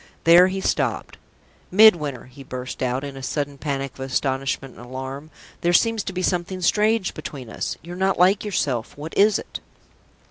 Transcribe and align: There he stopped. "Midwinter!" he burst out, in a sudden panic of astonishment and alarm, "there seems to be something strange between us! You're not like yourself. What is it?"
There 0.23 0.47
he 0.47 0.61
stopped. 0.61 1.17
"Midwinter!" 1.69 2.25
he 2.25 2.43
burst 2.43 2.81
out, 2.81 3.03
in 3.03 3.15
a 3.15 3.21
sudden 3.21 3.59
panic 3.59 3.93
of 3.93 3.99
astonishment 3.99 4.75
and 4.75 4.83
alarm, 4.83 5.29
"there 5.61 5.73
seems 5.73 6.01
to 6.05 6.11
be 6.11 6.23
something 6.23 6.61
strange 6.63 7.13
between 7.13 7.51
us! 7.51 7.77
You're 7.83 7.95
not 7.95 8.17
like 8.17 8.43
yourself. 8.43 8.97
What 8.97 9.15
is 9.15 9.37
it?" 9.37 9.59